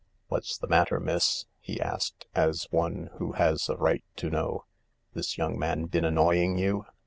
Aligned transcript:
"What's 0.29 0.57
the 0.57 0.65
matter, 0.65 0.99
miss? 0.99 1.45
"he 1.59 1.79
asked, 1.79 2.25
as 2.33 2.65
one 2.71 3.11
who 3.19 3.33
has 3.33 3.69
a 3.69 3.75
right 3.77 4.03
to 4.15 4.31
know. 4.31 4.65
"This 5.13 5.37
young 5.37 5.59
man 5.59 5.85
been 5.85 6.05
annoying 6.05 6.57
you 6.57 6.87